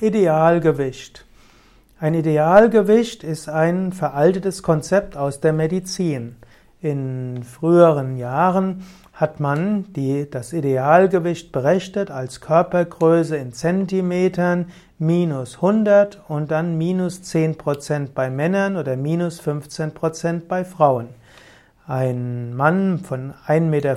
[0.00, 1.24] Idealgewicht.
[1.98, 6.36] Ein Idealgewicht ist ein veraltetes Konzept aus der Medizin.
[6.80, 14.66] In früheren Jahren hat man die, das Idealgewicht berechnet als Körpergröße in Zentimetern
[15.00, 21.08] minus 100 und dann minus 10% bei Männern oder minus 15% bei Frauen.
[21.88, 23.96] Ein Mann von 1,75 Meter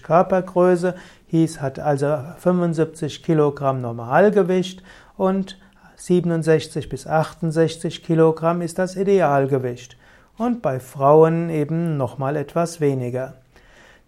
[0.00, 0.94] Körpergröße
[1.26, 4.82] hieß, hat also 75 Kilogramm Normalgewicht
[5.20, 5.58] und
[5.96, 9.98] 67 bis 68 Kilogramm ist das Idealgewicht.
[10.38, 13.34] Und bei Frauen eben nochmal etwas weniger.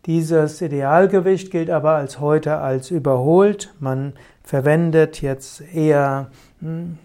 [0.06, 3.74] Dieses Idealgewicht gilt aber als heute als überholt.
[3.78, 6.30] Man verwendet jetzt eher
[6.60, 6.96] hm,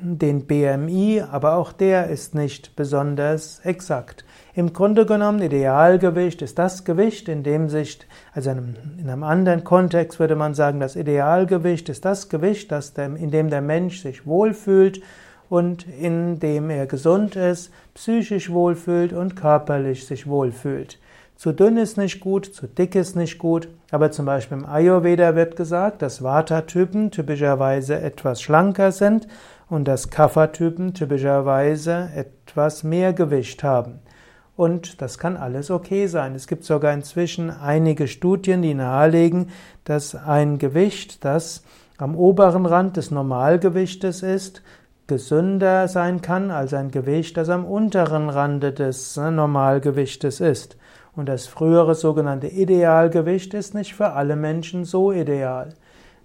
[0.00, 4.24] den BMI, aber auch der ist nicht besonders exakt.
[4.54, 7.98] Im Grunde genommen, Idealgewicht ist das Gewicht, in dem sich,
[8.32, 13.06] also in einem anderen Kontext würde man sagen, das Idealgewicht ist das Gewicht, das der,
[13.16, 15.02] in dem der Mensch sich wohlfühlt
[15.48, 20.98] und in dem er gesund ist, psychisch wohlfühlt und körperlich sich wohlfühlt.
[21.36, 25.34] Zu dünn ist nicht gut, zu dick ist nicht gut, aber zum Beispiel im Ayurveda
[25.34, 29.26] wird gesagt, dass Vata-Typen typischerweise etwas schlanker sind
[29.68, 34.00] und dass Kapha-Typen typischerweise etwas mehr Gewicht haben.
[34.56, 36.34] Und das kann alles okay sein.
[36.34, 39.50] Es gibt sogar inzwischen einige Studien, die nahelegen,
[39.84, 41.64] dass ein Gewicht, das
[41.98, 44.62] am oberen Rand des Normalgewichtes ist,
[45.06, 50.76] gesünder sein kann als ein Gewicht, das am unteren Rande des Normalgewichtes ist.
[51.16, 55.74] Und das frühere sogenannte Idealgewicht ist nicht für alle Menschen so ideal.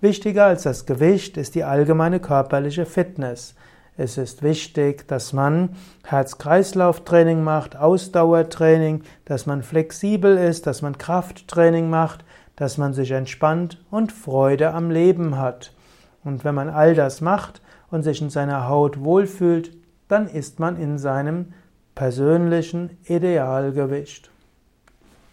[0.01, 3.53] Wichtiger als das Gewicht ist die allgemeine körperliche Fitness.
[3.97, 5.75] Es ist wichtig, dass man
[6.05, 12.23] Herz-Kreislauf-Training macht, Ausdauertraining, dass man flexibel ist, dass man Krafttraining macht,
[12.55, 15.73] dass man sich entspannt und Freude am Leben hat.
[16.23, 19.75] Und wenn man all das macht und sich in seiner Haut wohlfühlt,
[20.07, 21.51] dann ist man in seinem
[21.93, 24.31] persönlichen Idealgewicht.